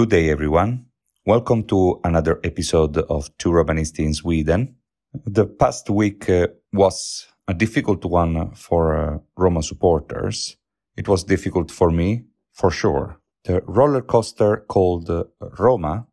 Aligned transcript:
Good 0.00 0.08
day, 0.08 0.30
everyone. 0.30 0.86
Welcome 1.26 1.64
to 1.64 2.00
another 2.04 2.40
episode 2.42 2.96
of 2.96 3.28
Two 3.36 3.50
Romanisti 3.50 3.98
in 3.98 4.14
Sweden. 4.14 4.76
The 5.12 5.44
past 5.44 5.90
week 5.90 6.26
uh, 6.30 6.46
was 6.72 7.26
a 7.46 7.52
difficult 7.52 8.06
one 8.06 8.54
for 8.54 8.96
uh, 8.96 9.18
Roma 9.36 9.62
supporters. 9.62 10.56
It 10.96 11.06
was 11.06 11.22
difficult 11.22 11.70
for 11.70 11.90
me, 11.90 12.24
for 12.50 12.70
sure. 12.70 13.20
The 13.44 13.60
roller 13.66 14.00
coaster 14.00 14.64
called 14.68 15.10
uh, 15.10 15.24
Roma 15.58 16.06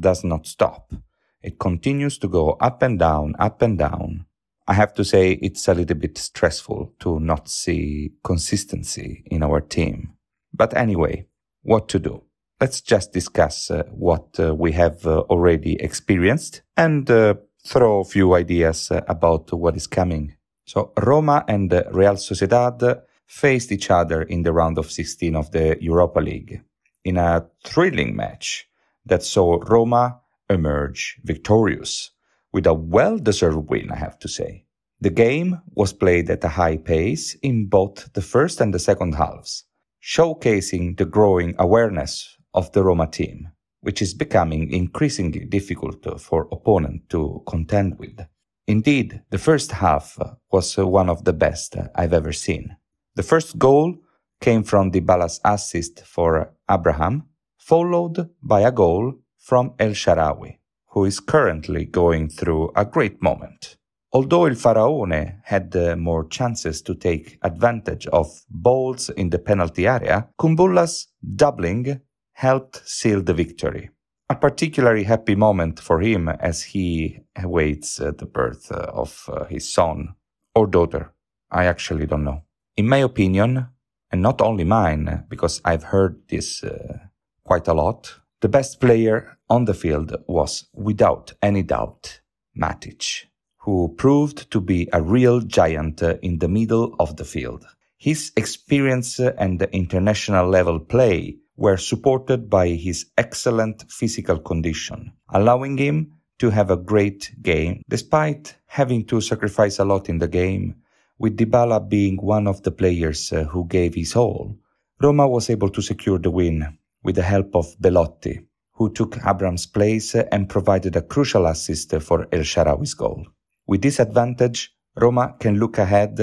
does 0.00 0.24
not 0.24 0.46
stop. 0.46 0.94
It 1.42 1.58
continues 1.58 2.16
to 2.20 2.28
go 2.28 2.52
up 2.62 2.80
and 2.80 2.98
down, 2.98 3.34
up 3.38 3.60
and 3.60 3.76
down. 3.78 4.24
I 4.66 4.72
have 4.72 4.94
to 4.94 5.04
say 5.04 5.32
it's 5.32 5.68
a 5.68 5.74
little 5.74 5.98
bit 5.98 6.16
stressful 6.16 6.94
to 7.00 7.20
not 7.20 7.50
see 7.50 8.14
consistency 8.24 9.22
in 9.26 9.42
our 9.42 9.60
team. 9.60 10.14
But 10.54 10.74
anyway, 10.74 11.26
what 11.60 11.90
to 11.90 11.98
do? 11.98 12.22
Let's 12.64 12.80
just 12.80 13.12
discuss 13.12 13.70
uh, 13.70 13.82
what 13.90 14.40
uh, 14.40 14.54
we 14.54 14.72
have 14.72 15.06
uh, 15.06 15.18
already 15.28 15.74
experienced 15.82 16.62
and 16.78 17.10
uh, 17.10 17.34
throw 17.62 18.00
a 18.00 18.04
few 18.04 18.32
ideas 18.32 18.90
uh, 18.90 19.02
about 19.06 19.52
what 19.52 19.76
is 19.76 19.86
coming. 19.86 20.36
So 20.64 20.94
Roma 20.96 21.44
and 21.46 21.70
Real 21.92 22.14
Sociedad 22.14 23.02
faced 23.26 23.70
each 23.70 23.90
other 23.90 24.22
in 24.22 24.44
the 24.44 24.54
round 24.54 24.78
of 24.78 24.90
16 24.90 25.36
of 25.36 25.50
the 25.50 25.76
Europa 25.78 26.20
League 26.20 26.62
in 27.04 27.18
a 27.18 27.44
thrilling 27.64 28.16
match 28.16 28.66
that 29.04 29.22
saw 29.22 29.62
Roma 29.62 30.20
emerge 30.48 31.20
victorious 31.22 32.12
with 32.50 32.66
a 32.66 32.72
well-deserved 32.72 33.68
win, 33.68 33.90
I 33.90 33.96
have 33.96 34.18
to 34.20 34.28
say. 34.28 34.64
The 35.02 35.10
game 35.10 35.60
was 35.74 35.92
played 35.92 36.30
at 36.30 36.44
a 36.44 36.56
high 36.56 36.78
pace 36.78 37.36
in 37.42 37.66
both 37.66 38.10
the 38.14 38.22
first 38.22 38.62
and 38.62 38.72
the 38.72 38.78
second 38.78 39.16
halves, 39.16 39.64
showcasing 40.02 40.96
the 40.96 41.04
growing 41.04 41.54
awareness 41.58 42.33
of 42.54 42.72
the 42.72 42.82
Roma 42.82 43.06
team, 43.06 43.48
which 43.80 44.00
is 44.00 44.14
becoming 44.14 44.72
increasingly 44.72 45.44
difficult 45.44 46.20
for 46.20 46.48
opponent 46.50 47.08
to 47.10 47.42
contend 47.46 47.98
with. 47.98 48.26
Indeed, 48.66 49.20
the 49.30 49.38
first 49.38 49.72
half 49.72 50.18
was 50.50 50.76
one 50.76 51.10
of 51.10 51.24
the 51.24 51.34
best 51.34 51.76
I've 51.94 52.14
ever 52.14 52.32
seen. 52.32 52.76
The 53.14 53.22
first 53.22 53.58
goal 53.58 53.96
came 54.40 54.62
from 54.62 54.90
Dybala's 54.90 55.40
assist 55.44 56.00
for 56.06 56.54
Abraham, 56.70 57.24
followed 57.58 58.30
by 58.42 58.60
a 58.60 58.72
goal 58.72 59.14
from 59.38 59.74
El 59.78 59.90
Shaarawy, 59.90 60.58
who 60.88 61.04
is 61.04 61.20
currently 61.20 61.84
going 61.84 62.28
through 62.28 62.72
a 62.74 62.84
great 62.84 63.22
moment. 63.22 63.76
Although 64.12 64.46
Il 64.46 64.54
Faraone 64.54 65.40
had 65.42 65.74
uh, 65.74 65.96
more 65.96 66.26
chances 66.28 66.80
to 66.82 66.94
take 66.94 67.36
advantage 67.42 68.06
of 68.06 68.28
balls 68.48 69.10
in 69.10 69.30
the 69.30 69.38
penalty 69.38 69.86
area, 69.88 70.28
Kumbulla's 70.38 71.08
doubling 71.34 72.00
helped 72.34 72.86
seal 72.86 73.22
the 73.22 73.34
victory. 73.34 73.90
A 74.28 74.34
particularly 74.34 75.04
happy 75.04 75.34
moment 75.34 75.80
for 75.80 76.00
him 76.00 76.28
as 76.28 76.62
he 76.62 77.20
awaits 77.36 78.00
uh, 78.00 78.12
the 78.16 78.26
birth 78.26 78.70
uh, 78.72 78.90
of 78.92 79.28
uh, 79.28 79.44
his 79.44 79.72
son 79.72 80.14
or 80.54 80.66
daughter. 80.66 81.12
I 81.50 81.66
actually 81.66 82.06
don't 82.06 82.24
know. 82.24 82.42
In 82.76 82.88
my 82.88 82.98
opinion, 82.98 83.68
and 84.10 84.22
not 84.22 84.40
only 84.40 84.64
mine, 84.64 85.24
because 85.28 85.60
I've 85.64 85.84
heard 85.84 86.22
this 86.28 86.64
uh, 86.64 86.98
quite 87.44 87.68
a 87.68 87.74
lot, 87.74 88.14
the 88.40 88.48
best 88.48 88.80
player 88.80 89.38
on 89.48 89.64
the 89.64 89.74
field 89.74 90.14
was, 90.26 90.66
without 90.72 91.32
any 91.42 91.62
doubt, 91.62 92.20
Matic, 92.56 93.26
who 93.58 93.94
proved 93.96 94.50
to 94.50 94.60
be 94.60 94.88
a 94.92 95.02
real 95.02 95.40
giant 95.40 96.02
in 96.02 96.38
the 96.38 96.48
middle 96.48 96.96
of 96.98 97.16
the 97.16 97.24
field. 97.24 97.64
His 97.96 98.32
experience 98.36 99.18
and 99.20 99.62
international 99.72 100.48
level 100.48 100.80
play 100.80 101.38
were 101.56 101.76
supported 101.76 102.50
by 102.50 102.68
his 102.68 103.06
excellent 103.16 103.90
physical 103.90 104.38
condition, 104.38 105.12
allowing 105.32 105.78
him 105.78 106.12
to 106.38 106.50
have 106.50 106.70
a 106.70 106.76
great 106.76 107.32
game 107.42 107.82
despite 107.88 108.56
having 108.66 109.04
to 109.06 109.20
sacrifice 109.20 109.78
a 109.78 109.84
lot 109.84 110.08
in 110.08 110.18
the 110.18 110.28
game, 110.28 110.74
with 111.18 111.36
Dybala 111.36 111.88
being 111.88 112.16
one 112.16 112.48
of 112.48 112.62
the 112.62 112.72
players 112.72 113.32
uh, 113.32 113.44
who 113.44 113.66
gave 113.68 113.94
his 113.94 114.16
all. 114.16 114.56
Roma 115.00 115.28
was 115.28 115.48
able 115.48 115.70
to 115.70 115.82
secure 115.82 116.18
the 116.18 116.30
win 116.30 116.78
with 117.04 117.14
the 117.14 117.22
help 117.22 117.54
of 117.54 117.66
Belotti, 117.80 118.40
who 118.72 118.92
took 118.92 119.16
Abraham's 119.24 119.66
place 119.66 120.14
and 120.14 120.48
provided 120.48 120.96
a 120.96 121.02
crucial 121.02 121.46
assist 121.46 121.94
for 122.00 122.26
El 122.32 122.40
Shaarawy's 122.40 122.94
goal. 122.94 123.26
With 123.66 123.82
this 123.82 124.00
advantage, 124.00 124.74
Roma 124.96 125.36
can 125.38 125.58
look 125.58 125.78
ahead 125.78 126.16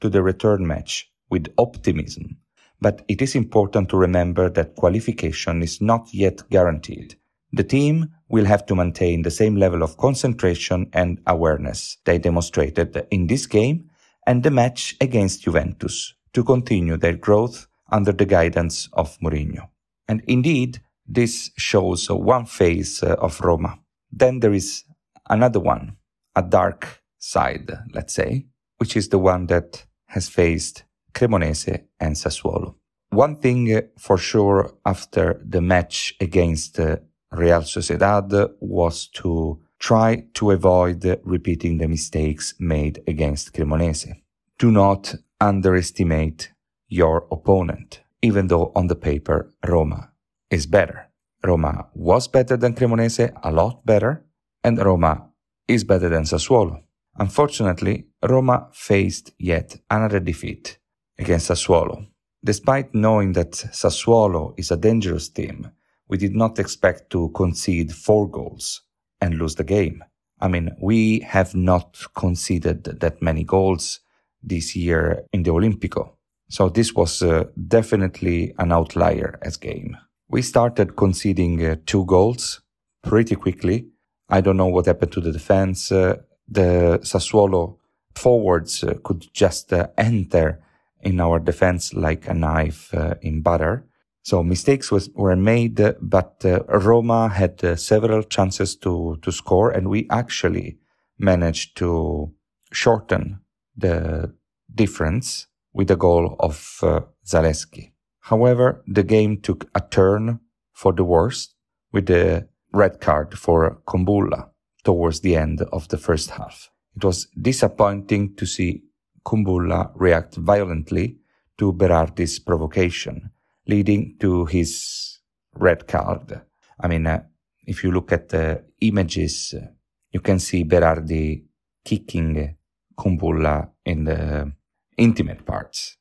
to 0.00 0.08
the 0.08 0.22
return 0.22 0.66
match 0.66 1.10
with 1.28 1.52
optimism. 1.58 2.38
But 2.80 3.04
it 3.08 3.20
is 3.20 3.34
important 3.34 3.88
to 3.90 3.96
remember 3.96 4.48
that 4.50 4.76
qualification 4.76 5.62
is 5.62 5.80
not 5.80 6.12
yet 6.12 6.48
guaranteed. 6.50 7.16
The 7.52 7.64
team 7.64 8.10
will 8.28 8.44
have 8.44 8.66
to 8.66 8.74
maintain 8.74 9.22
the 9.22 9.30
same 9.30 9.56
level 9.56 9.82
of 9.82 9.96
concentration 9.96 10.90
and 10.92 11.20
awareness 11.26 11.96
they 12.04 12.18
demonstrated 12.18 13.06
in 13.10 13.26
this 13.26 13.46
game 13.46 13.90
and 14.26 14.42
the 14.42 14.50
match 14.50 14.96
against 15.00 15.42
Juventus 15.42 16.14
to 16.34 16.44
continue 16.44 16.96
their 16.96 17.16
growth 17.16 17.66
under 17.90 18.12
the 18.12 18.26
guidance 18.26 18.88
of 18.92 19.18
Mourinho. 19.20 19.68
And 20.06 20.22
indeed, 20.26 20.82
this 21.06 21.50
shows 21.56 22.10
one 22.10 22.44
phase 22.44 23.02
uh, 23.02 23.14
of 23.14 23.40
Roma. 23.40 23.78
Then 24.12 24.40
there 24.40 24.52
is 24.52 24.84
another 25.30 25.60
one, 25.60 25.96
a 26.36 26.42
dark 26.42 27.02
side, 27.18 27.70
let's 27.94 28.12
say, 28.14 28.46
which 28.76 28.96
is 28.96 29.08
the 29.08 29.18
one 29.18 29.46
that 29.46 29.86
has 30.06 30.28
faced 30.28 30.84
Cremonese 31.12 31.84
and 32.00 32.16
Sassuolo. 32.16 32.74
One 33.10 33.36
thing 33.36 33.74
uh, 33.74 33.82
for 33.98 34.18
sure 34.18 34.74
after 34.84 35.40
the 35.44 35.60
match 35.60 36.14
against 36.20 36.78
uh, 36.78 36.96
Real 37.32 37.62
Sociedad 37.62 38.54
was 38.60 39.08
to 39.08 39.60
try 39.78 40.24
to 40.34 40.50
avoid 40.50 41.20
repeating 41.24 41.78
the 41.78 41.88
mistakes 41.88 42.54
made 42.58 43.02
against 43.06 43.52
Cremonese. 43.52 44.22
Do 44.58 44.70
not 44.70 45.14
underestimate 45.40 46.52
your 46.88 47.26
opponent 47.30 48.00
even 48.22 48.48
though 48.48 48.72
on 48.74 48.86
the 48.88 48.96
paper 48.96 49.50
Roma 49.66 50.10
is 50.50 50.66
better. 50.66 51.08
Roma 51.44 51.86
was 51.94 52.26
better 52.28 52.56
than 52.56 52.74
Cremonese, 52.74 53.32
a 53.42 53.52
lot 53.52 53.84
better, 53.86 54.24
and 54.64 54.78
Roma 54.78 55.28
is 55.68 55.84
better 55.84 56.08
than 56.08 56.24
Sassuolo. 56.24 56.82
Unfortunately, 57.16 58.06
Roma 58.22 58.68
faced 58.72 59.32
yet 59.38 59.78
another 59.90 60.20
defeat 60.20 60.77
against 61.18 61.50
Sassuolo. 61.50 62.06
Despite 62.44 62.94
knowing 62.94 63.32
that 63.32 63.52
Sassuolo 63.52 64.54
is 64.56 64.70
a 64.70 64.76
dangerous 64.76 65.28
team, 65.28 65.70
we 66.08 66.16
did 66.16 66.34
not 66.34 66.58
expect 66.58 67.10
to 67.10 67.30
concede 67.30 67.92
four 67.92 68.30
goals 68.30 68.82
and 69.20 69.34
lose 69.34 69.56
the 69.56 69.64
game. 69.64 70.02
I 70.40 70.48
mean, 70.48 70.70
we 70.80 71.20
have 71.20 71.54
not 71.54 71.98
conceded 72.14 72.84
that 72.84 73.20
many 73.20 73.44
goals 73.44 74.00
this 74.42 74.76
year 74.76 75.24
in 75.32 75.42
the 75.42 75.50
Olimpico. 75.50 76.12
So 76.48 76.68
this 76.68 76.94
was 76.94 77.22
uh, 77.22 77.44
definitely 77.66 78.54
an 78.58 78.72
outlier 78.72 79.38
as 79.42 79.56
game. 79.56 79.96
We 80.28 80.42
started 80.42 80.96
conceding 80.96 81.64
uh, 81.64 81.76
two 81.86 82.04
goals 82.06 82.60
pretty 83.02 83.34
quickly. 83.34 83.88
I 84.28 84.40
don't 84.40 84.56
know 84.56 84.66
what 84.66 84.86
happened 84.86 85.12
to 85.12 85.20
the 85.20 85.32
defense. 85.32 85.90
Uh, 85.90 86.18
the 86.46 87.00
Sassuolo 87.02 87.76
forwards 88.14 88.84
uh, 88.84 88.94
could 89.02 89.26
just 89.34 89.72
uh, 89.72 89.88
enter 89.98 90.62
in 91.02 91.20
our 91.20 91.38
defense 91.38 91.94
like 91.94 92.28
a 92.28 92.34
knife 92.34 92.92
uh, 92.94 93.14
in 93.22 93.42
butter. 93.42 93.84
So 94.22 94.42
mistakes 94.42 94.90
was, 94.90 95.08
were 95.14 95.36
made, 95.36 95.80
but 96.00 96.44
Roma 96.68 97.28
had 97.28 97.78
several 97.78 98.22
chances 98.22 98.76
to, 98.76 99.18
to 99.22 99.32
score 99.32 99.70
and 99.70 99.88
we 99.88 100.06
actually 100.10 100.78
managed 101.18 101.76
to 101.78 102.32
shorten 102.72 103.40
the 103.76 104.34
difference 104.74 105.46
with 105.72 105.88
the 105.88 105.96
goal 105.96 106.36
of 106.40 106.78
uh, 106.82 107.00
Zalewski. 107.26 107.92
However, 108.20 108.82
the 108.86 109.02
game 109.02 109.40
took 109.40 109.68
a 109.74 109.80
turn 109.80 110.40
for 110.72 110.92
the 110.92 111.04
worst 111.04 111.54
with 111.92 112.06
the 112.06 112.48
red 112.72 113.00
card 113.00 113.38
for 113.38 113.80
Kumbulla 113.86 114.50
towards 114.84 115.20
the 115.20 115.36
end 115.36 115.62
of 115.72 115.88
the 115.88 115.96
first 115.96 116.30
half. 116.30 116.70
It 116.96 117.04
was 117.04 117.26
disappointing 117.40 118.34
to 118.36 118.46
see 118.46 118.82
Kumbulla 119.28 119.92
react 119.94 120.36
violently 120.36 121.18
to 121.58 121.74
Berardi's 121.74 122.38
provocation, 122.38 123.30
leading 123.66 124.16
to 124.20 124.46
his 124.46 125.18
red 125.54 125.86
card. 125.86 126.40
I 126.80 126.88
mean, 126.88 127.06
uh, 127.06 127.24
if 127.66 127.84
you 127.84 127.92
look 127.92 128.10
at 128.10 128.30
the 128.30 128.64
images, 128.80 129.54
uh, 129.54 129.66
you 130.12 130.20
can 130.20 130.38
see 130.38 130.64
Berardi 130.64 131.44
kicking 131.84 132.56
Kumbulla 132.96 133.68
in 133.84 134.04
the 134.04 134.50
intimate 134.96 135.44
parts. 135.44 135.98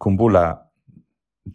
Kumbulla 0.00 0.58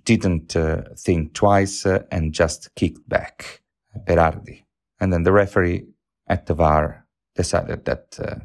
didn't 0.06 0.56
uh, 0.56 0.83
think 0.95 1.33
twice 1.33 1.86
uh, 1.86 2.04
and 2.12 2.31
just 2.31 2.74
kicked 2.75 3.10
back 3.10 3.62
Berardi. 4.07 4.63
And 5.01 5.12
then 5.12 5.24
the 5.24 5.33
referee 5.33 5.86
at 6.27 6.45
the 6.45 6.54
VAR 6.54 7.06
decided 7.36 7.83
that 7.83 8.18
uh, 8.21 8.36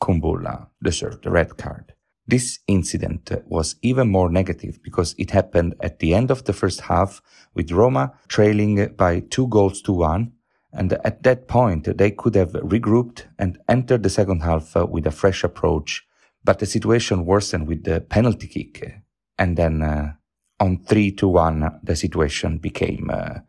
Kumbulla 0.00 0.68
deserved 0.82 1.24
the 1.24 1.30
red 1.30 1.58
card. 1.58 1.92
This 2.32 2.60
incident 2.66 3.30
was 3.46 3.76
even 3.82 4.08
more 4.08 4.30
negative 4.30 4.82
because 4.82 5.14
it 5.18 5.32
happened 5.32 5.74
at 5.80 5.98
the 5.98 6.14
end 6.14 6.30
of 6.30 6.44
the 6.44 6.54
first 6.54 6.80
half 6.80 7.20
with 7.52 7.70
Roma 7.70 8.14
trailing 8.26 8.94
by 8.96 9.20
two 9.20 9.48
goals 9.48 9.82
to 9.82 9.92
one. 9.92 10.32
And 10.72 10.94
at 11.04 11.24
that 11.24 11.46
point, 11.46 11.98
they 11.98 12.10
could 12.10 12.34
have 12.34 12.52
regrouped 12.52 13.24
and 13.38 13.58
entered 13.68 14.02
the 14.02 14.08
second 14.08 14.40
half 14.44 14.74
uh, 14.74 14.86
with 14.86 15.06
a 15.06 15.10
fresh 15.10 15.44
approach. 15.44 16.06
But 16.42 16.58
the 16.58 16.64
situation 16.64 17.26
worsened 17.26 17.68
with 17.68 17.84
the 17.84 18.00
penalty 18.00 18.46
kick. 18.46 19.02
And 19.36 19.58
then 19.58 19.82
uh, 19.82 20.14
on 20.58 20.84
three 20.84 21.12
to 21.16 21.28
one, 21.28 21.80
the 21.82 21.96
situation 21.96 22.56
became, 22.56 23.10
uh, 23.12 23.40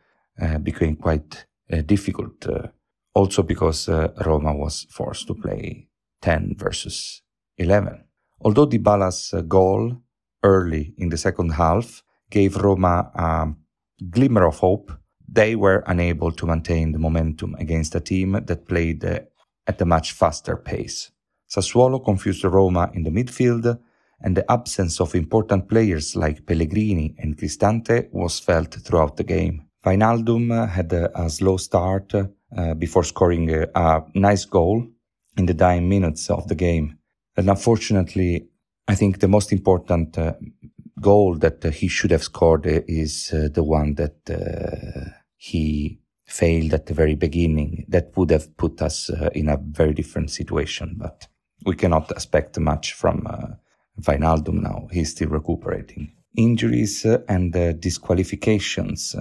uh 0.42 0.58
became 0.58 0.98
quite 0.98 1.46
uh, 1.72 1.84
difficult. 1.84 2.46
Uh, 2.46 2.68
also 3.14 3.44
because 3.44 3.88
Roma 4.26 4.54
was 4.54 4.88
forced 4.90 5.28
to 5.28 5.36
play 5.36 5.88
10 6.22 6.56
versus 6.58 7.22
11. 7.58 8.04
Although 8.44 8.68
Dybala's 8.68 9.34
uh, 9.34 9.42
goal 9.42 10.02
early 10.44 10.94
in 10.98 11.10
the 11.10 11.18
second 11.18 11.52
half 11.52 12.04
gave 12.30 12.58
Roma 12.58 13.10
a 13.16 13.48
glimmer 14.10 14.46
of 14.46 14.60
hope, 14.60 14.92
they 15.28 15.56
were 15.56 15.84
unable 15.88 16.32
to 16.34 16.46
maintain 16.46 16.92
the 16.92 17.00
momentum 17.00 17.56
against 17.56 17.96
a 17.96 18.02
team 18.02 18.34
that 18.46 18.68
played 18.68 19.06
uh, 19.06 19.20
at 19.66 19.82
a 19.82 19.86
much 19.86 20.12
faster 20.12 20.58
pace. 20.58 21.12
Sassuolo 21.50 22.04
confused 22.04 22.44
Roma 22.44 22.92
in 22.94 23.04
the 23.04 23.12
midfield, 23.12 23.80
and 24.20 24.36
the 24.36 24.52
absence 24.52 25.00
of 25.00 25.16
important 25.16 25.70
players 25.70 26.16
like 26.16 26.46
Pellegrini 26.46 27.16
and 27.20 27.38
Cristante 27.38 28.10
was 28.12 28.40
felt 28.40 28.74
throughout 28.74 29.16
the 29.18 29.24
game. 29.24 29.68
Wijnaldum 29.86 30.70
had 30.70 30.92
a, 30.94 31.30
slow 31.30 31.58
start 31.58 32.14
uh, 32.14 32.74
before 32.74 33.04
scoring 33.04 33.54
a, 33.54 33.68
a 33.76 34.04
nice 34.16 34.46
goal 34.46 34.88
in 35.38 35.46
the 35.46 35.54
dying 35.54 35.88
minutes 35.88 36.30
of 36.30 36.48
the 36.48 36.56
game. 36.56 36.98
And 37.36 37.50
unfortunately, 37.50 38.48
I 38.88 38.96
think 38.96 39.20
the 39.20 39.28
most 39.28 39.52
important 39.52 40.18
uh, 40.18 40.34
goal 41.00 41.36
that 41.36 41.66
uh, 41.66 41.72
he 41.72 41.88
should 41.88 42.12
have 42.12 42.24
scored 42.24 42.66
is 42.66 43.32
uh, 43.34 43.50
the 43.52 43.64
one 43.64 43.96
that 43.96 44.18
uh, 44.30 45.10
he 45.36 46.00
failed 46.26 46.74
at 46.74 46.86
the 46.86 46.94
very 46.94 47.16
beginning. 47.16 47.86
That 47.88 48.16
would 48.16 48.32
have 48.32 48.56
put 48.58 48.82
us 48.82 49.10
uh, 49.10 49.30
in 49.34 49.50
a 49.50 49.58
very 49.58 49.94
different 49.94 50.32
situation, 50.32 50.96
but 50.98 51.28
we 51.66 51.76
cannot 51.76 52.12
expect 52.12 52.60
much 52.60 52.94
from 52.94 53.26
uh, 53.28 53.56
Wijnaldum 54.02 54.62
now. 54.62 54.88
He's 54.92 55.12
still 55.12 55.30
recuperating. 55.30 56.12
Injuries 56.36 57.06
and 57.06 57.54
disqualifications 57.80 59.16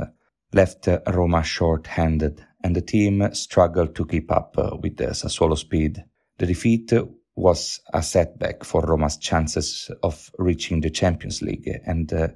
left 0.55 0.89
Roma 1.07 1.43
short-handed 1.43 2.43
and 2.65 2.75
the 2.75 2.81
team 2.81 3.29
struggled 3.35 3.95
to 3.95 4.07
keep 4.07 4.33
up 4.33 4.57
with 4.83 4.97
the 4.97 5.09
Sassuolo 5.09 5.59
speed. 5.59 6.03
The 6.39 6.47
defeat 6.47 6.91
was 7.37 7.81
a 7.93 8.03
setback 8.03 8.65
for 8.65 8.83
Roma's 8.83 9.17
chances 9.17 9.91
of 10.03 10.31
reaching 10.39 10.81
the 10.81 10.91
Champions 10.91 11.43
League, 11.43 11.71
and 11.87 12.13
uh, 12.13 12.29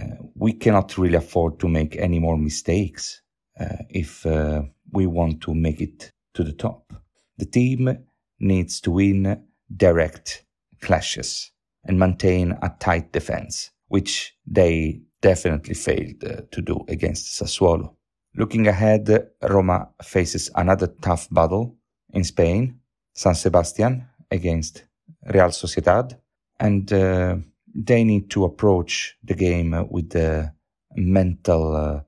uh, 0.00 0.16
we 0.34 0.52
cannot 0.52 0.98
really 0.98 1.16
afford 1.16 1.58
to 1.60 1.68
make 1.68 1.96
any 1.96 2.18
more 2.18 2.36
mistakes 2.36 3.22
uh, 3.58 3.76
if 3.88 4.26
uh, 4.26 4.62
we 4.92 5.06
want 5.06 5.40
to 5.42 5.54
make 5.54 5.80
it 5.80 6.12
to 6.34 6.44
the 6.44 6.52
top. 6.52 6.92
The 7.38 7.46
team 7.46 7.98
needs 8.40 8.80
to 8.82 8.90
win 8.90 9.42
direct 9.74 10.44
clashes 10.80 11.50
and 11.84 11.98
maintain 11.98 12.52
a 12.62 12.74
tight 12.78 13.12
defense, 13.12 13.70
which 13.88 14.34
they 14.46 15.00
definitely 15.20 15.74
failed 15.74 16.24
uh, 16.24 16.42
to 16.50 16.60
do 16.60 16.84
against 16.88 17.40
Sassuolo. 17.40 17.94
Looking 18.36 18.66
ahead, 18.66 19.28
Roma 19.42 19.88
faces 20.02 20.50
another 20.54 20.88
tough 21.00 21.28
battle 21.30 21.76
in 22.12 22.24
Spain 22.24 22.80
San 23.14 23.34
Sebastian 23.34 24.08
against 24.32 24.84
Real 25.32 25.50
Sociedad, 25.50 26.18
and 26.58 26.92
uh, 26.92 27.36
they 27.74 28.02
need 28.04 28.30
to 28.30 28.44
approach 28.44 29.16
the 29.22 29.34
game 29.34 29.86
with 29.90 30.10
the 30.10 30.52
mental 30.96 31.76
uh, 31.76 32.00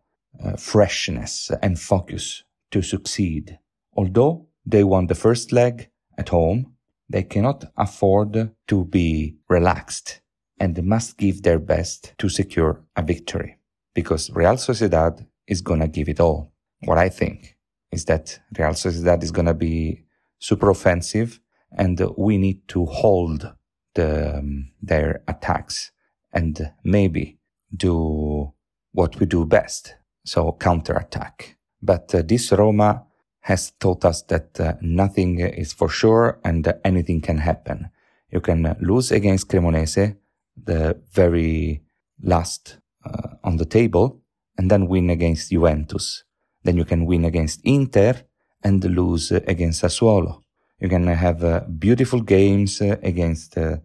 uh, 0.43 0.57
freshness 0.57 1.51
and 1.63 1.79
focus 1.79 2.43
to 2.71 2.83
succeed. 2.83 3.59
Although 3.97 4.49
they 4.67 4.85
won 4.85 5.07
the 5.07 5.15
first 5.15 5.53
leg 5.53 5.91
at 6.19 6.31
home, 6.31 6.75
they 7.09 7.23
cannot 7.23 7.67
afford 7.77 8.51
to 8.67 8.85
be 8.87 9.37
relaxed 9.49 10.21
and 10.59 10.83
must 10.83 11.19
give 11.19 11.43
their 11.43 11.59
best 11.59 12.15
to 12.19 12.29
secure 12.29 12.83
a 12.97 13.03
victory 13.03 13.59
because 13.95 14.31
Real 14.31 14.55
Sociedad 14.55 15.27
is 15.47 15.61
gonna 15.61 15.89
give 15.89 16.09
it 16.09 16.21
all. 16.21 16.53
What 16.85 16.99
I 16.99 17.09
think 17.09 17.57
is 17.93 18.05
that 18.07 18.41
Real 18.59 18.71
Sociedad 18.71 19.23
is 19.23 19.31
gonna 19.31 19.55
be 19.55 20.05
super 20.39 20.71
offensive, 20.71 21.41
and 21.77 22.01
we 22.17 22.39
need 22.39 22.67
to 22.69 22.87
hold 22.87 23.53
the, 23.95 24.39
um, 24.39 24.71
their 24.83 25.23
attacks 25.29 25.91
and 26.33 26.73
maybe 26.83 27.39
do 27.75 28.53
what 28.93 29.19
we 29.19 29.27
do 29.27 29.45
best, 29.45 29.95
so 30.25 30.53
counterattack. 30.53 31.57
But 31.83 32.15
uh, 32.15 32.23
this 32.23 32.53
Roma 32.53 33.05
has 33.41 33.73
taught 33.73 34.05
us 34.05 34.23
that 34.23 34.59
uh, 34.59 34.75
nothing 34.81 35.41
is 35.41 35.73
for 35.73 35.89
sure 35.89 36.41
and 36.45 36.67
uh, 36.67 36.75
anything 36.85 37.21
can 37.21 37.39
happen. 37.39 37.91
You 38.31 38.41
can 38.41 38.77
lose 38.81 39.13
against 39.13 39.49
Cremonese, 39.49 40.17
the 40.57 41.01
very 41.13 41.83
last 42.23 42.79
uh, 43.05 43.37
on 43.43 43.57
the 43.59 43.65
table, 43.65 44.21
and 44.57 44.71
then 44.71 44.87
win 44.89 45.11
against 45.11 45.51
Juventus. 45.51 46.25
Then 46.63 46.77
you 46.77 46.85
can 46.85 47.05
win 47.05 47.25
against 47.25 47.61
Inter 47.65 48.23
and 48.63 48.83
lose 48.83 49.31
against 49.31 49.83
Sassuolo. 49.83 50.44
You 50.85 50.91
can 50.91 51.07
have 51.07 51.43
uh, 51.43 51.61
beautiful 51.79 52.21
games 52.21 52.83
uh, 52.83 52.99
against 53.03 53.57
uh, 53.57 53.79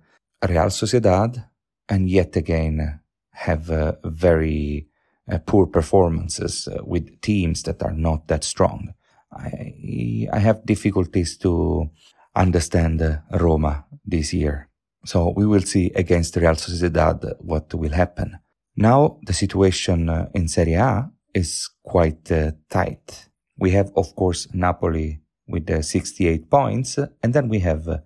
Real 0.46 0.70
Sociedad 0.70 1.46
and 1.88 2.10
yet 2.10 2.36
again 2.36 3.00
have 3.32 3.72
uh, 3.72 3.94
very 4.04 4.86
uh, 5.32 5.38
poor 5.46 5.66
performances 5.66 6.68
uh, 6.68 6.84
with 6.84 7.22
teams 7.22 7.64
that 7.64 7.82
are 7.84 7.94
not 7.94 8.28
that 8.28 8.44
strong. 8.44 8.96
I, 9.32 10.28
I 10.34 10.40
have 10.40 10.66
difficulties 10.66 11.38
to 11.38 11.90
understand 12.36 13.22
Roma 13.32 13.86
this 14.04 14.34
year. 14.34 14.68
So 15.06 15.34
we 15.34 15.46
will 15.46 15.62
see 15.62 15.94
against 15.96 16.36
Real 16.36 16.56
Sociedad 16.56 17.24
what 17.40 17.74
will 17.74 17.94
happen. 17.94 18.40
Now 18.76 19.20
the 19.24 19.32
situation 19.32 20.10
in 20.34 20.50
Serie 20.50 20.74
A 20.74 21.10
is 21.34 21.70
quite 21.82 22.30
tight. 22.70 23.30
We 23.58 23.72
have, 23.72 23.90
of 23.96 24.14
course, 24.18 24.50
Napoli 24.54 25.22
with 25.50 25.70
uh, 25.70 25.82
68 25.82 26.50
points, 26.50 26.98
and 26.98 27.34
then 27.34 27.50
we 27.50 27.60
have 27.60 27.88
uh, 27.88 27.98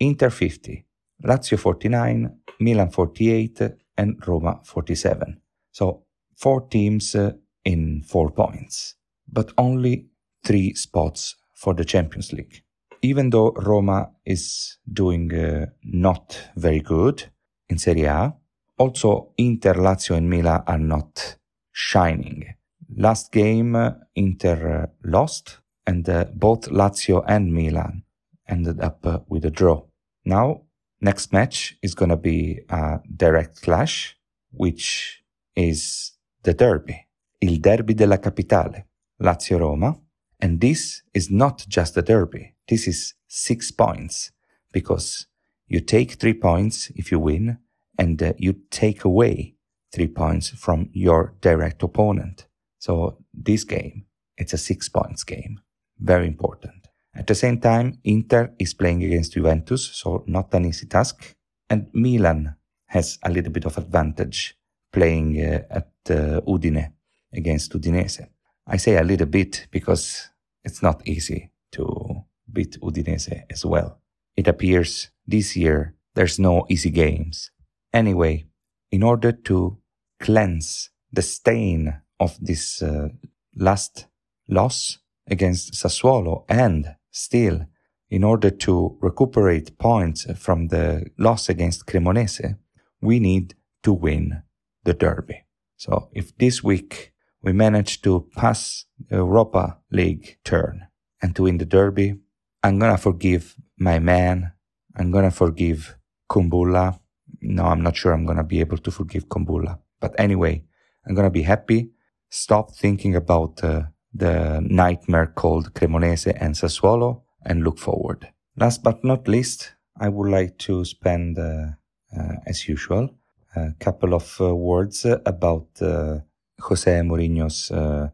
Inter 0.00 0.30
50, 0.30 0.84
Lazio 1.24 1.58
49, 1.58 2.30
Milan 2.60 2.90
48, 2.90 3.60
and 3.98 4.26
Roma 4.26 4.60
47. 4.64 5.40
So 5.72 6.04
four 6.36 6.62
teams 6.68 7.14
uh, 7.14 7.32
in 7.64 8.02
four 8.02 8.30
points, 8.30 8.94
but 9.30 9.52
only 9.58 10.06
three 10.44 10.74
spots 10.74 11.36
for 11.54 11.74
the 11.74 11.84
Champions 11.84 12.32
League. 12.32 12.62
Even 13.02 13.30
though 13.30 13.52
Roma 13.52 14.10
is 14.24 14.78
doing 14.92 15.34
uh, 15.34 15.66
not 15.84 16.50
very 16.56 16.80
good 16.80 17.24
in 17.68 17.78
Serie 17.78 18.04
A, 18.04 18.34
also 18.78 19.32
Inter, 19.36 19.74
Lazio, 19.74 20.16
and 20.16 20.30
Milan 20.30 20.62
are 20.66 20.78
not 20.78 21.36
shining. 21.72 22.54
Last 22.96 23.32
game, 23.32 23.76
Inter 24.14 24.90
lost, 25.04 25.58
and 25.86 26.08
uh, 26.08 26.26
both 26.34 26.68
Lazio 26.70 27.24
and 27.26 27.52
Milan 27.52 28.04
ended 28.48 28.80
up 28.80 29.04
uh, 29.06 29.20
with 29.28 29.44
a 29.44 29.50
draw. 29.50 29.82
Now, 30.24 30.62
next 31.00 31.32
match 31.32 31.76
is 31.82 31.94
going 31.94 32.10
to 32.10 32.16
be 32.16 32.60
a 32.68 33.00
direct 33.16 33.62
clash, 33.62 34.16
which 34.50 35.22
is 35.56 36.12
the 36.42 36.54
derby, 36.54 37.06
il 37.40 37.58
derby 37.58 37.94
della 37.94 38.18
capitale, 38.18 38.86
Lazio-Roma. 39.20 39.98
And 40.40 40.60
this 40.60 41.02
is 41.14 41.30
not 41.30 41.64
just 41.68 41.96
a 41.96 42.02
derby. 42.02 42.54
This 42.68 42.88
is 42.88 43.14
six 43.28 43.70
points 43.70 44.32
because 44.72 45.26
you 45.68 45.80
take 45.80 46.12
three 46.12 46.34
points 46.34 46.90
if 46.96 47.12
you 47.12 47.18
win 47.18 47.58
and 47.98 48.22
uh, 48.22 48.32
you 48.38 48.54
take 48.70 49.04
away 49.04 49.54
three 49.92 50.08
points 50.08 50.48
from 50.48 50.88
your 50.92 51.34
direct 51.40 51.82
opponent. 51.82 52.46
So 52.78 53.18
this 53.32 53.64
game, 53.64 54.06
it's 54.36 54.52
a 54.52 54.58
six 54.58 54.88
points 54.88 55.22
game. 55.22 55.60
Very 56.02 56.26
important. 56.26 56.88
At 57.14 57.28
the 57.28 57.34
same 57.34 57.60
time, 57.60 57.98
Inter 58.04 58.52
is 58.58 58.74
playing 58.74 59.04
against 59.04 59.34
Juventus, 59.34 59.84
so 59.84 60.24
not 60.26 60.52
an 60.54 60.64
easy 60.64 60.86
task. 60.86 61.34
And 61.70 61.86
Milan 61.92 62.56
has 62.86 63.18
a 63.22 63.30
little 63.30 63.52
bit 63.52 63.66
of 63.66 63.78
advantage 63.78 64.56
playing 64.92 65.40
uh, 65.40 65.62
at 65.70 65.92
uh, 66.10 66.40
Udine 66.46 66.92
against 67.32 67.72
Udinese. 67.72 68.26
I 68.66 68.76
say 68.78 68.96
a 68.96 69.04
little 69.04 69.26
bit 69.26 69.68
because 69.70 70.30
it's 70.64 70.82
not 70.82 71.06
easy 71.06 71.52
to 71.72 72.24
beat 72.52 72.80
Udinese 72.80 73.44
as 73.48 73.64
well. 73.64 74.00
It 74.36 74.48
appears 74.48 75.10
this 75.26 75.56
year 75.56 75.94
there's 76.14 76.38
no 76.38 76.66
easy 76.68 76.90
games. 76.90 77.50
Anyway, 77.92 78.46
in 78.90 79.02
order 79.02 79.32
to 79.32 79.78
cleanse 80.18 80.90
the 81.12 81.22
stain 81.22 82.00
of 82.18 82.36
this 82.40 82.82
uh, 82.82 83.08
last 83.54 84.06
loss 84.48 84.98
against 85.32 85.74
Sassuolo 85.74 86.44
and 86.48 86.94
still 87.10 87.66
in 88.10 88.22
order 88.24 88.50
to 88.50 88.98
recuperate 89.00 89.78
points 89.78 90.26
from 90.36 90.68
the 90.68 91.06
loss 91.18 91.48
against 91.48 91.86
Cremonese, 91.86 92.56
we 93.00 93.18
need 93.18 93.54
to 93.82 93.92
win 93.92 94.42
the 94.84 94.94
derby. 94.94 95.44
So 95.76 96.10
if 96.12 96.36
this 96.36 96.62
week 96.62 97.12
we 97.42 97.52
manage 97.52 98.02
to 98.02 98.28
pass 98.36 98.84
the 99.08 99.16
Europa 99.16 99.78
League 99.90 100.38
turn 100.44 100.86
and 101.22 101.34
to 101.34 101.44
win 101.44 101.58
the 101.58 101.64
derby, 101.64 102.16
I'm 102.62 102.78
gonna 102.78 102.98
forgive 102.98 103.56
my 103.78 103.98
man. 103.98 104.52
I'm 104.96 105.10
gonna 105.10 105.30
forgive 105.30 105.96
Kumbulla. 106.30 107.00
No, 107.40 107.64
I'm 107.64 107.82
not 107.82 107.96
sure 107.96 108.12
I'm 108.12 108.26
gonna 108.26 108.44
be 108.44 108.60
able 108.60 108.78
to 108.78 108.90
forgive 108.90 109.28
Kumbulla. 109.28 109.78
But 110.00 110.14
anyway, 110.18 110.64
I'm 111.06 111.14
gonna 111.14 111.30
be 111.30 111.42
happy. 111.42 111.90
Stop 112.28 112.74
thinking 112.74 113.16
about 113.16 113.64
uh, 113.64 113.84
the 114.14 114.60
nightmare 114.60 115.26
called 115.26 115.74
Cremonese 115.74 116.36
and 116.40 116.54
Sassuolo 116.54 117.22
and 117.44 117.64
look 117.64 117.78
forward. 117.78 118.28
Last 118.56 118.82
but 118.82 119.02
not 119.02 119.28
least, 119.28 119.74
I 119.98 120.08
would 120.08 120.30
like 120.30 120.58
to 120.58 120.84
spend, 120.84 121.38
uh, 121.38 121.68
uh, 122.16 122.34
as 122.46 122.68
usual, 122.68 123.10
a 123.56 123.72
couple 123.80 124.14
of 124.14 124.40
uh, 124.40 124.54
words 124.54 125.04
about 125.04 125.68
uh, 125.80 126.20
Jose 126.60 126.90
Mourinho's 127.00 127.70
uh, 127.70 128.08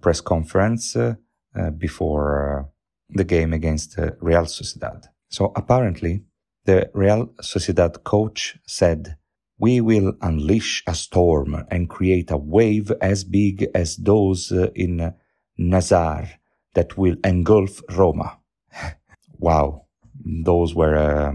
press 0.00 0.20
conference 0.20 0.96
before 1.78 2.70
the 3.08 3.24
game 3.24 3.52
against 3.52 3.98
Real 4.20 4.44
Sociedad. 4.44 5.06
So 5.28 5.52
apparently, 5.56 6.24
the 6.64 6.90
Real 6.94 7.26
Sociedad 7.42 8.04
coach 8.04 8.58
said, 8.66 9.16
we 9.58 9.80
will 9.80 10.14
unleash 10.22 10.82
a 10.86 10.94
storm 10.94 11.66
and 11.70 11.90
create 11.90 12.30
a 12.30 12.36
wave 12.36 12.92
as 13.00 13.24
big 13.24 13.66
as 13.74 13.96
those 13.96 14.52
in 14.74 15.12
Nazaré 15.60 16.38
that 16.74 16.96
will 16.96 17.16
engulf 17.24 17.82
Roma. 17.90 18.38
wow, 19.38 19.86
those 20.14 20.74
were 20.74 20.96
uh, 20.96 21.32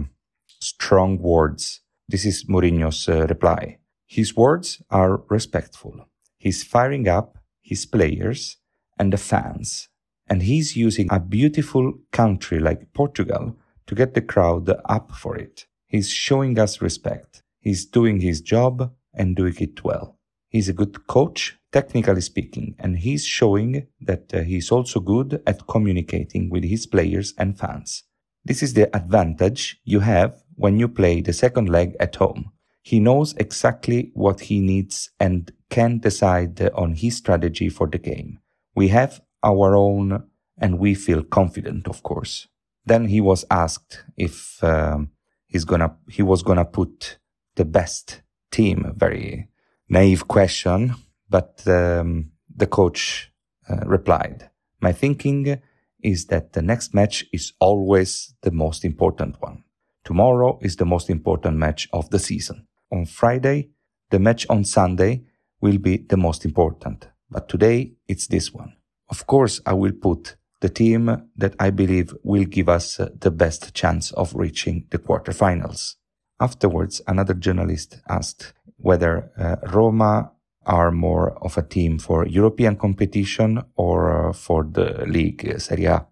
strong 0.59 1.19
words. 1.19 1.81
This 2.07 2.25
is 2.25 2.45
Mourinho's 2.45 3.07
uh, 3.07 3.27
reply. 3.27 3.77
His 4.07 4.35
words 4.35 4.81
are 4.89 5.21
respectful. 5.29 6.07
He's 6.37 6.63
firing 6.63 7.07
up 7.07 7.37
his 7.61 7.85
players 7.85 8.57
and 8.97 9.11
the 9.11 9.17
fans, 9.17 9.89
and 10.27 10.43
he's 10.43 10.75
using 10.75 11.07
a 11.11 11.19
beautiful 11.19 11.93
country 12.11 12.59
like 12.59 12.93
Portugal 12.93 13.55
to 13.87 13.95
get 13.95 14.13
the 14.13 14.21
crowd 14.21 14.69
up 14.85 15.11
for 15.11 15.35
it. 15.35 15.65
He's 15.87 16.09
showing 16.09 16.57
us 16.57 16.81
respect. 16.81 17.43
He's 17.59 17.85
doing 17.85 18.21
his 18.21 18.41
job 18.41 18.93
and 19.13 19.35
doing 19.35 19.55
it 19.59 19.83
well. 19.83 20.17
He's 20.49 20.69
a 20.69 20.73
good 20.73 21.07
coach, 21.07 21.57
technically 21.75 22.21
speaking, 22.21 22.73
and 22.79 22.99
he's 22.99 23.25
showing 23.25 23.85
that 23.99 24.33
uh, 24.33 24.43
he's 24.43 24.71
also 24.71 25.01
good 25.01 25.41
at 25.45 25.67
communicating 25.67 26.49
with 26.49 26.63
his 26.63 26.87
players 26.87 27.33
and 27.37 27.59
fans. 27.59 28.03
This 28.45 28.63
is 28.63 28.75
the 28.75 28.95
advantage 28.95 29.81
you 29.83 29.99
have 29.99 30.41
when 30.55 30.79
you 30.79 30.87
play 30.87 31.19
the 31.19 31.33
second 31.33 31.67
leg 31.67 31.93
at 31.99 32.15
home. 32.15 32.51
He 32.81 33.01
knows 33.01 33.33
exactly 33.33 34.11
what 34.13 34.39
he 34.39 34.61
needs 34.61 35.09
and 35.19 35.51
can 35.69 35.99
decide 35.99 36.61
on 36.75 36.93
his 36.93 37.17
strategy 37.17 37.67
for 37.67 37.87
the 37.87 37.97
game. 37.97 38.39
We 38.73 38.87
have 38.89 39.19
our 39.43 39.75
own 39.75 40.23
and 40.57 40.79
we 40.79 40.93
feel 40.93 41.23
confident, 41.23 41.89
of 41.89 42.03
course. 42.03 42.47
Then 42.85 43.09
he 43.09 43.19
was 43.19 43.43
asked 43.51 44.05
if 44.15 44.63
um, 44.63 45.09
he's 45.45 45.65
gonna, 45.65 45.97
he 46.09 46.21
was 46.21 46.41
gonna 46.41 46.63
put 46.63 47.17
the 47.55 47.65
best 47.65 48.21
team. 48.49 48.93
Very 48.95 49.49
naive 49.89 50.29
question, 50.29 50.95
but 51.29 51.63
um, 51.67 52.31
the 52.55 52.67
coach 52.67 53.31
uh, 53.69 53.85
replied, 53.85 54.49
"My 54.81 54.93
thinking 54.93 55.61
is 56.01 56.27
that 56.27 56.53
the 56.53 56.61
next 56.61 56.93
match 56.93 57.25
is 57.33 57.53
always 57.59 58.35
the 58.41 58.51
most 58.51 58.85
important 58.85 59.41
one. 59.41 59.63
Tomorrow 60.03 60.59
is 60.61 60.75
the 60.75 60.85
most 60.85 61.09
important 61.09 61.57
match 61.57 61.89
of 61.91 62.09
the 62.11 62.19
season. 62.19 62.67
On 62.91 63.05
Friday, 63.05 63.69
the 64.11 64.19
match 64.19 64.45
on 64.49 64.63
Sunday 64.63 65.23
will 65.61 65.79
be 65.79 65.97
the 65.97 66.17
most 66.17 66.45
important, 66.45 67.09
but 67.31 67.49
today 67.49 67.93
it's 68.07 68.27
this 68.27 68.53
one. 68.53 68.73
Of 69.09 69.25
course, 69.25 69.61
I 69.65 69.73
will 69.73 69.93
put 69.93 70.35
the 70.61 70.69
team 70.69 71.29
that 71.35 71.55
I 71.59 71.71
believe 71.71 72.13
will 72.23 72.45
give 72.45 72.69
us 72.69 72.99
uh, 72.99 73.09
the 73.19 73.31
best 73.31 73.73
chance 73.73 74.11
of 74.11 74.35
reaching 74.35 74.85
the 74.91 74.99
quarterfinals. 74.99 75.95
Afterwards, 76.39 77.01
another 77.07 77.33
journalist 77.33 77.99
asked 78.07 78.53
whether 78.77 79.31
uh, 79.37 79.55
Roma 79.71 80.31
are 80.65 80.91
more 80.91 81.37
of 81.43 81.57
a 81.57 81.63
team 81.63 81.99
for 81.99 82.25
European 82.27 82.75
competition 82.75 83.61
or 83.75 84.29
uh, 84.29 84.33
for 84.33 84.63
the 84.63 85.05
league 85.07 85.47
uh, 85.47 85.59
Serie 85.59 85.85
A. 85.85 86.07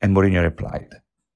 And 0.00 0.14
Mourinho 0.14 0.42
replied, 0.42 0.88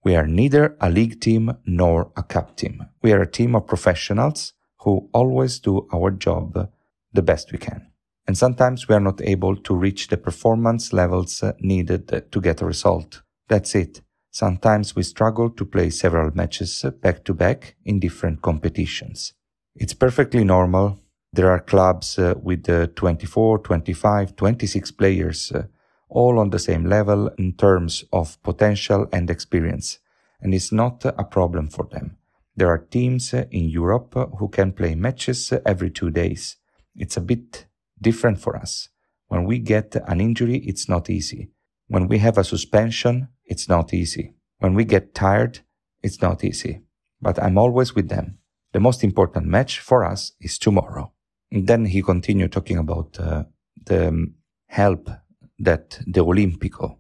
we 0.04 0.16
are 0.16 0.26
neither 0.26 0.76
a 0.80 0.90
league 0.90 1.20
team 1.20 1.52
nor 1.66 2.10
a 2.16 2.22
cup 2.22 2.56
team. 2.56 2.86
We 3.02 3.12
are 3.12 3.20
a 3.20 3.30
team 3.30 3.54
of 3.54 3.66
professionals 3.66 4.54
who 4.80 5.10
always 5.12 5.58
do 5.60 5.86
our 5.92 6.10
job 6.10 6.70
the 7.12 7.22
best 7.22 7.52
we 7.52 7.58
can. 7.58 7.90
And 8.26 8.38
sometimes 8.38 8.88
we 8.88 8.94
are 8.94 9.00
not 9.00 9.20
able 9.22 9.56
to 9.56 9.74
reach 9.74 10.08
the 10.08 10.16
performance 10.16 10.92
levels 10.92 11.42
uh, 11.42 11.52
needed 11.60 12.30
to 12.30 12.40
get 12.40 12.60
a 12.62 12.66
result. 12.66 13.22
That's 13.48 13.74
it. 13.74 14.00
Sometimes 14.30 14.94
we 14.94 15.02
struggle 15.02 15.50
to 15.50 15.64
play 15.64 15.90
several 15.90 16.30
matches 16.34 16.84
back 17.02 17.24
to 17.24 17.34
back 17.34 17.74
in 17.84 17.98
different 17.98 18.42
competitions. 18.42 19.34
It's 19.74 19.94
perfectly 19.94 20.44
normal. 20.44 21.00
There 21.32 21.49
are 21.50 21.60
clubs 21.60 22.18
uh, 22.18 22.34
with 22.42 22.68
uh, 22.68 22.88
24, 22.96 23.60
25, 23.60 24.34
26 24.34 24.90
players, 24.90 25.52
uh, 25.52 25.62
all 26.08 26.40
on 26.40 26.50
the 26.50 26.58
same 26.58 26.84
level 26.87 27.28
in 27.38 27.52
terms 27.52 28.04
of 28.12 28.42
potential 28.42 29.06
and 29.12 29.30
experience. 29.30 30.00
And 30.40 30.52
it's 30.52 30.72
not 30.72 31.04
a 31.04 31.22
problem 31.22 31.68
for 31.68 31.87
them. 31.92 32.16
There 32.56 32.68
are 32.68 32.78
teams 32.78 33.32
in 33.32 33.68
Europe 33.68 34.14
who 34.38 34.49
can 34.49 34.72
play 34.72 34.96
matches 34.96 35.52
every 35.64 35.90
two 35.90 36.10
days. 36.10 36.56
It's 36.96 37.16
a 37.16 37.20
bit 37.20 37.66
different 38.02 38.40
for 38.40 38.56
us. 38.56 38.88
When 39.28 39.44
we 39.44 39.60
get 39.60 39.94
an 40.08 40.20
injury, 40.20 40.56
it's 40.66 40.88
not 40.88 41.08
easy. 41.08 41.52
When 41.87 42.08
we 42.08 42.18
have 42.18 42.38
a 42.38 42.44
suspension, 42.44 43.28
it's 43.44 43.68
not 43.68 43.94
easy. 43.94 44.34
When 44.58 44.75
we 44.75 44.84
get 44.84 45.14
tired, 45.14 45.60
it's 46.02 46.20
not 46.20 46.42
easy. 46.42 46.80
But 47.22 47.40
I'm 47.40 47.56
always 47.56 47.94
with 47.94 48.08
them. 48.08 48.38
The 48.72 48.80
most 48.80 49.04
important 49.04 49.46
match 49.46 49.78
for 49.78 50.04
us 50.04 50.32
is 50.40 50.58
tomorrow. 50.58 51.12
Then 51.50 51.87
he 51.87 52.02
continued 52.02 52.52
talking 52.52 52.78
about 52.78 53.19
uh, 53.19 53.45
the 53.85 54.09
um, 54.09 54.35
help 54.69 55.11
that 55.59 56.00
the 56.07 56.25
Olimpico 56.25 56.97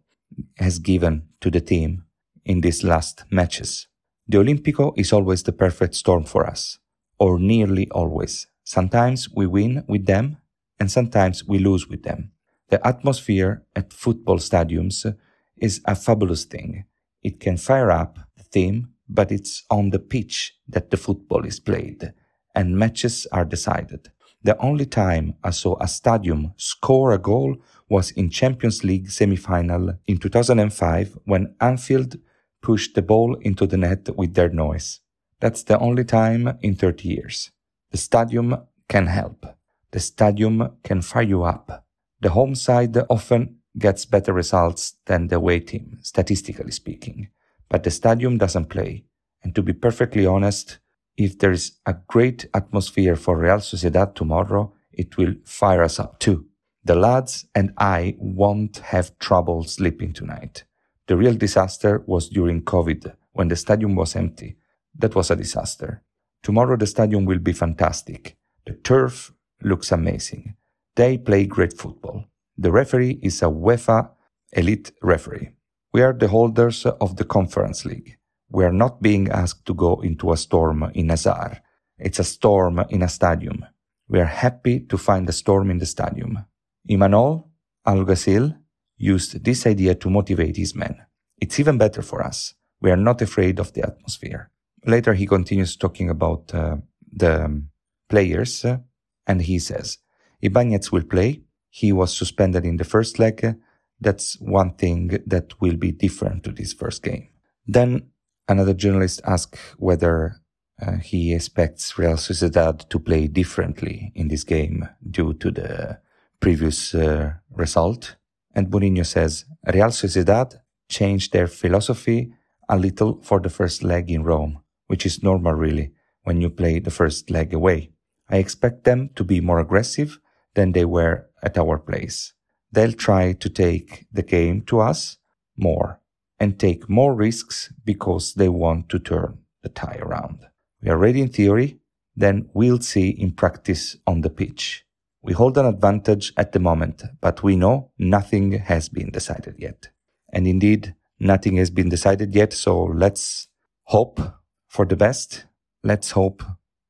has 0.56 0.78
given 0.78 1.28
to 1.40 1.50
the 1.50 1.60
team 1.60 2.04
in 2.44 2.60
these 2.60 2.82
last 2.82 3.24
matches. 3.30 3.86
The 4.28 4.38
Olimpico 4.38 4.92
is 4.96 5.12
always 5.12 5.42
the 5.42 5.52
perfect 5.52 5.94
storm 5.94 6.24
for 6.24 6.46
us, 6.46 6.78
or 7.18 7.38
nearly 7.38 7.88
always. 7.90 8.46
Sometimes 8.64 9.28
we 9.30 9.46
win 9.46 9.84
with 9.88 10.06
them, 10.06 10.38
and 10.78 10.90
sometimes 10.90 11.44
we 11.46 11.58
lose 11.58 11.88
with 11.88 12.02
them. 12.02 12.32
The 12.68 12.84
atmosphere 12.86 13.64
at 13.74 13.92
football 13.92 14.38
stadiums 14.38 15.16
is 15.56 15.80
a 15.84 15.94
fabulous 15.94 16.44
thing. 16.44 16.84
It 17.22 17.40
can 17.40 17.56
fire 17.56 17.90
up 17.90 18.18
the 18.36 18.44
team 18.44 18.94
but 19.10 19.32
it's 19.32 19.64
on 19.70 19.90
the 19.90 19.98
pitch 19.98 20.54
that 20.68 20.90
the 20.90 20.96
football 20.96 21.44
is 21.44 21.58
played 21.58 22.12
and 22.54 22.78
matches 22.78 23.26
are 23.32 23.44
decided. 23.44 24.10
The 24.42 24.56
only 24.58 24.86
time 24.86 25.34
I 25.44 25.50
saw 25.50 25.76
a 25.80 25.88
stadium 25.88 26.54
score 26.56 27.12
a 27.12 27.18
goal 27.18 27.56
was 27.88 28.10
in 28.12 28.30
Champions 28.30 28.84
League 28.84 29.10
semi-final 29.10 29.98
in 30.06 30.18
2005 30.18 31.18
when 31.24 31.54
Anfield 31.60 32.16
pushed 32.62 32.94
the 32.94 33.02
ball 33.02 33.34
into 33.36 33.66
the 33.66 33.76
net 33.76 34.08
with 34.16 34.34
their 34.34 34.48
noise. 34.48 35.00
That's 35.40 35.62
the 35.62 35.78
only 35.78 36.04
time 36.04 36.58
in 36.62 36.74
30 36.74 37.08
years. 37.08 37.50
The 37.90 37.98
stadium 37.98 38.56
can 38.88 39.06
help. 39.06 39.46
The 39.90 40.00
stadium 40.00 40.76
can 40.84 41.02
fire 41.02 41.22
you 41.22 41.42
up. 41.42 41.84
The 42.20 42.30
home 42.30 42.54
side 42.54 42.96
often 43.08 43.56
gets 43.78 44.04
better 44.04 44.32
results 44.32 44.96
than 45.06 45.28
the 45.28 45.36
away 45.36 45.60
team, 45.60 45.98
statistically 46.02 46.72
speaking 46.72 47.28
but 47.70 47.84
the 47.84 47.90
stadium 47.90 48.36
doesn't 48.36 48.68
play. 48.68 49.04
And 49.42 49.54
to 49.54 49.62
be 49.62 49.72
perfectly 49.72 50.26
honest, 50.26 50.80
if 51.16 51.38
there 51.38 51.52
is 51.52 51.72
a 51.86 51.96
great 52.08 52.46
atmosphere 52.54 53.16
for 53.16 53.36
Real 53.36 53.58
Sociedad 53.58 54.14
tomorrow, 54.14 54.72
it 54.92 55.16
will 55.16 55.34
fire 55.44 55.82
us 55.82 55.98
up 55.98 56.18
too. 56.18 56.46
The 56.84 56.94
lads 56.94 57.46
and 57.54 57.72
I 57.76 58.16
won't 58.18 58.78
have 58.78 59.18
trouble 59.18 59.64
sleeping 59.64 60.12
tonight. 60.12 60.64
The 61.08 61.16
real 61.16 61.34
disaster 61.34 62.02
was 62.06 62.28
during 62.28 62.62
COVID 62.62 63.14
when 63.32 63.48
the 63.48 63.56
stadium 63.56 63.96
was 63.96 64.16
empty. 64.16 64.56
That 64.98 65.14
was 65.14 65.30
a 65.30 65.36
disaster. 65.36 66.02
Tomorrow 66.42 66.76
the 66.76 66.86
stadium 66.86 67.26
will 67.26 67.38
be 67.38 67.52
fantastic. 67.52 68.36
The 68.66 68.74
turf 68.74 69.32
looks 69.62 69.92
amazing. 69.92 70.56
They 70.96 71.18
play 71.18 71.46
great 71.46 71.76
football. 71.76 72.24
The 72.56 72.72
referee 72.72 73.18
is 73.22 73.42
a 73.42 73.46
UEFA 73.46 74.10
elite 74.52 74.92
referee. 75.02 75.50
We 75.92 76.02
are 76.02 76.12
the 76.12 76.28
holders 76.28 76.86
of 76.86 77.16
the 77.16 77.24
Conference 77.24 77.84
League. 77.84 78.16
We 78.50 78.64
are 78.64 78.72
not 78.72 79.00
being 79.00 79.28
asked 79.30 79.64
to 79.66 79.74
go 79.74 80.00
into 80.00 80.32
a 80.32 80.36
storm 80.36 80.90
in 80.94 81.08
Nazaré. 81.08 81.60
It's 81.98 82.18
a 82.18 82.24
storm 82.24 82.84
in 82.90 83.02
a 83.02 83.08
stadium. 83.08 83.64
We 84.08 84.20
are 84.20 84.24
happy 84.24 84.80
to 84.80 84.98
find 84.98 85.28
a 85.28 85.32
storm 85.32 85.70
in 85.70 85.78
the 85.78 85.86
stadium. 85.86 86.44
Imanol 86.88 87.44
Alguacil 87.86 88.56
used 88.96 89.44
this 89.44 89.66
idea 89.66 89.94
to 89.94 90.10
motivate 90.10 90.56
his 90.56 90.74
men. 90.74 90.96
It's 91.40 91.60
even 91.60 91.78
better 91.78 92.02
for 92.02 92.22
us. 92.22 92.54
We 92.80 92.90
are 92.90 92.96
not 92.96 93.22
afraid 93.22 93.58
of 93.58 93.72
the 93.72 93.82
atmosphere. 93.82 94.50
Later, 94.84 95.14
he 95.14 95.26
continues 95.26 95.76
talking 95.76 96.08
about 96.10 96.52
uh, 96.54 96.76
the 97.12 97.62
players, 98.08 98.64
uh, 98.64 98.78
and 99.26 99.42
he 99.42 99.58
says, 99.58 99.98
Ibanez 100.42 100.90
will 100.90 101.04
play. 101.04 101.42
He 101.68 101.92
was 101.92 102.16
suspended 102.16 102.64
in 102.64 102.78
the 102.78 102.84
first 102.84 103.18
leg. 103.18 103.56
That's 104.00 104.38
one 104.40 104.74
thing 104.74 105.18
that 105.26 105.60
will 105.60 105.76
be 105.76 105.92
different 105.92 106.42
to 106.44 106.52
this 106.52 106.72
first 106.72 107.02
game. 107.02 107.28
Then 107.66 108.09
another 108.50 108.74
journalist 108.74 109.20
asked 109.24 109.56
whether 109.78 110.36
uh, 110.82 110.96
he 110.96 111.32
expects 111.32 111.96
Real 111.96 112.16
Sociedad 112.16 112.88
to 112.88 112.98
play 112.98 113.28
differently 113.28 114.12
in 114.14 114.28
this 114.28 114.44
game 114.44 114.88
due 115.08 115.34
to 115.34 115.50
the 115.50 116.00
previous 116.40 116.94
uh, 116.94 117.34
result. 117.54 118.16
And 118.54 118.68
Mourinho 118.68 119.06
says 119.06 119.44
Real 119.72 119.88
Sociedad 119.88 120.60
changed 120.88 121.32
their 121.32 121.46
philosophy 121.46 122.32
a 122.68 122.76
little 122.76 123.20
for 123.22 123.40
the 123.40 123.50
first 123.50 123.84
leg 123.84 124.10
in 124.10 124.24
Rome, 124.24 124.62
which 124.88 125.06
is 125.06 125.22
normal 125.22 125.52
really 125.52 125.92
when 126.24 126.40
you 126.40 126.50
play 126.50 126.80
the 126.80 126.90
first 126.90 127.30
leg 127.30 127.54
away. 127.54 127.92
I 128.28 128.38
expect 128.38 128.84
them 128.84 129.10
to 129.14 129.24
be 129.24 129.40
more 129.40 129.60
aggressive 129.60 130.18
than 130.54 130.72
they 130.72 130.84
were 130.84 131.26
at 131.42 131.56
our 131.56 131.78
place. 131.78 132.32
They'll 132.72 132.92
try 132.92 133.32
to 133.32 133.48
take 133.48 134.06
the 134.12 134.22
game 134.22 134.62
to 134.62 134.80
us 134.80 135.18
more 135.56 135.99
and 136.40 136.58
take 136.58 136.88
more 136.88 137.14
risks 137.14 137.72
because 137.84 138.34
they 138.34 138.48
want 138.48 138.88
to 138.88 138.98
turn 138.98 139.38
the 139.62 139.68
tie 139.68 139.98
around. 140.00 140.40
We 140.82 140.88
are 140.90 140.96
ready 140.96 141.20
in 141.20 141.28
theory, 141.28 141.78
then 142.16 142.48
we'll 142.54 142.80
see 142.80 143.10
in 143.10 143.32
practice 143.32 143.96
on 144.06 144.22
the 144.22 144.30
pitch. 144.30 144.84
We 145.22 145.34
hold 145.34 145.58
an 145.58 145.66
advantage 145.66 146.32
at 146.38 146.52
the 146.52 146.58
moment, 146.58 147.02
but 147.20 147.42
we 147.42 147.54
know 147.54 147.90
nothing 147.98 148.52
has 148.52 148.88
been 148.88 149.10
decided 149.10 149.56
yet. 149.58 149.90
And 150.32 150.46
indeed, 150.46 150.94
nothing 151.18 151.56
has 151.58 151.68
been 151.68 151.90
decided 151.90 152.34
yet, 152.34 152.54
so 152.54 152.84
let's 152.84 153.48
hope 153.84 154.18
for 154.66 154.86
the 154.86 154.96
best. 154.96 155.44
Let's 155.84 156.12
hope 156.12 156.42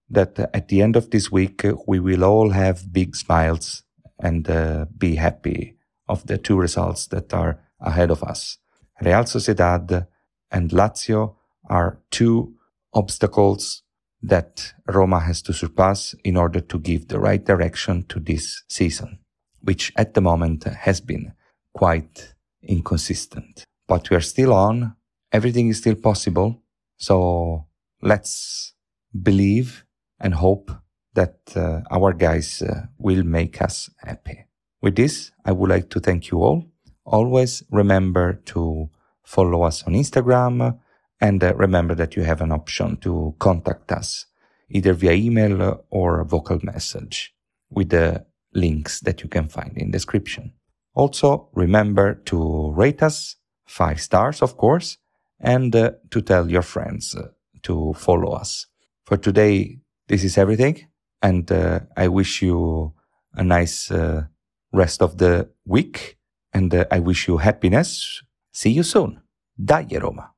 that 0.08 0.38
at 0.54 0.68
the 0.68 0.80
end 0.80 0.94
of 0.94 1.10
this 1.10 1.32
week, 1.32 1.64
we 1.88 1.98
will 1.98 2.22
all 2.24 2.50
have 2.50 2.92
big 2.92 3.16
smiles 3.16 3.82
and 4.22 4.48
uh, 4.48 4.86
be 4.96 5.16
happy 5.16 5.76
of 6.08 6.26
the 6.26 6.38
two 6.38 6.56
results 6.56 7.06
that 7.08 7.34
are 7.34 7.60
ahead 7.80 8.10
of 8.10 8.22
us. 8.22 8.59
Real 9.00 9.24
Sociedad 9.24 10.06
and 10.50 10.70
Lazio 10.70 11.36
are 11.68 12.00
two 12.10 12.54
obstacles 12.92 13.82
that 14.22 14.74
Roma 14.86 15.20
has 15.20 15.40
to 15.42 15.52
surpass 15.52 16.14
in 16.24 16.36
order 16.36 16.60
to 16.60 16.78
give 16.78 17.08
the 17.08 17.18
right 17.18 17.42
direction 17.42 18.04
to 18.08 18.20
this 18.20 18.62
season, 18.68 19.18
which 19.62 19.92
at 19.96 20.14
the 20.14 20.20
moment 20.20 20.64
has 20.64 21.00
been 21.00 21.32
quite 21.72 22.34
inconsistent. 22.62 23.64
But 23.88 24.10
we 24.10 24.16
are 24.16 24.20
still 24.20 24.52
on. 24.52 24.96
Everything 25.32 25.68
is 25.68 25.78
still 25.78 25.94
possible. 25.94 26.62
So 26.98 27.66
let's 28.02 28.74
believe 29.22 29.84
and 30.20 30.34
hope 30.34 30.70
that 31.14 31.38
uh, 31.56 31.80
our 31.90 32.12
guys 32.12 32.62
uh, 32.62 32.86
will 32.98 33.22
make 33.22 33.62
us 33.62 33.90
happy. 33.96 34.46
With 34.82 34.96
this, 34.96 35.32
I 35.44 35.52
would 35.52 35.70
like 35.70 35.88
to 35.90 36.00
thank 36.00 36.30
you 36.30 36.42
all. 36.42 36.69
Always 37.10 37.64
remember 37.72 38.34
to 38.46 38.88
follow 39.24 39.62
us 39.62 39.82
on 39.82 39.94
Instagram, 39.94 40.78
and 41.20 41.42
uh, 41.42 41.54
remember 41.56 41.96
that 41.96 42.14
you 42.14 42.22
have 42.22 42.40
an 42.40 42.52
option 42.52 42.98
to 42.98 43.34
contact 43.40 43.90
us 43.90 44.26
either 44.68 44.94
via 44.94 45.12
email 45.12 45.84
or 45.90 46.22
vocal 46.22 46.60
message 46.62 47.34
with 47.68 47.88
the 47.88 48.24
links 48.54 49.00
that 49.00 49.24
you 49.24 49.28
can 49.28 49.48
find 49.48 49.76
in 49.76 49.90
description. 49.90 50.52
Also, 50.94 51.48
remember 51.52 52.14
to 52.26 52.70
rate 52.76 53.02
us 53.02 53.34
five 53.66 54.00
stars, 54.00 54.40
of 54.40 54.56
course, 54.56 54.96
and 55.40 55.74
uh, 55.74 55.90
to 56.12 56.20
tell 56.22 56.48
your 56.48 56.62
friends 56.62 57.16
uh, 57.16 57.26
to 57.62 57.92
follow 57.94 58.30
us. 58.30 58.66
For 59.04 59.16
today, 59.16 59.80
this 60.06 60.22
is 60.22 60.38
everything, 60.38 60.86
and 61.20 61.50
uh, 61.50 61.80
I 61.96 62.06
wish 62.06 62.40
you 62.40 62.94
a 63.34 63.42
nice 63.42 63.90
uh, 63.90 64.26
rest 64.72 65.02
of 65.02 65.18
the 65.18 65.50
week, 65.66 66.18
and 66.52 66.74
uh, 66.74 66.84
I 66.90 66.98
wish 67.00 67.28
you 67.28 67.38
happiness. 67.38 68.22
See 68.52 68.70
you 68.70 68.82
soon. 68.82 69.20
Dai 69.62 69.86
Roma. 70.00 70.32